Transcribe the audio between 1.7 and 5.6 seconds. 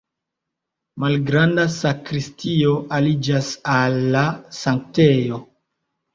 sakristio aliĝas al la sanktejo.